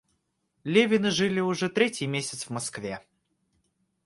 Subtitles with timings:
[0.63, 3.05] Левины жили уже третий месяц в Москве.